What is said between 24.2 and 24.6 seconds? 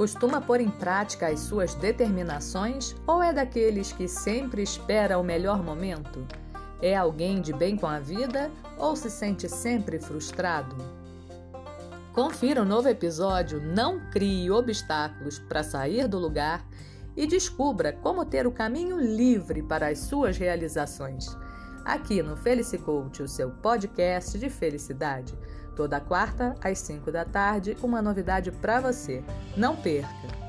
de